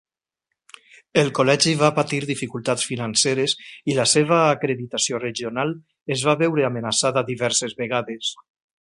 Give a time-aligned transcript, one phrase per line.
[1.23, 3.55] El col·legi va patir dificultats financeres
[3.93, 5.77] i la seva acreditació regional
[6.17, 8.35] es va veure amenaçada diverses vegades.